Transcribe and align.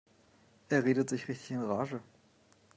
Er 0.69 0.83
redet 0.83 1.11
sich 1.11 1.27
richtig 1.27 1.51
in 1.51 1.61
Rage. 1.61 1.99